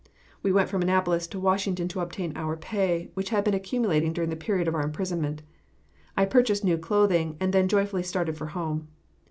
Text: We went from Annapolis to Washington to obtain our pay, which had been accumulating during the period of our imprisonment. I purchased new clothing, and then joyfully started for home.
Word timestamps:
We 0.41 0.51
went 0.51 0.67
from 0.67 0.81
Annapolis 0.81 1.27
to 1.27 1.39
Washington 1.39 1.87
to 1.89 1.99
obtain 1.99 2.35
our 2.35 2.57
pay, 2.57 3.11
which 3.13 3.29
had 3.29 3.43
been 3.43 3.53
accumulating 3.53 4.13
during 4.13 4.31
the 4.31 4.35
period 4.35 4.67
of 4.67 4.73
our 4.73 4.81
imprisonment. 4.81 5.43
I 6.17 6.25
purchased 6.25 6.63
new 6.63 6.79
clothing, 6.79 7.37
and 7.39 7.53
then 7.53 7.67
joyfully 7.67 8.01
started 8.01 8.35
for 8.35 8.47
home. 8.47 8.87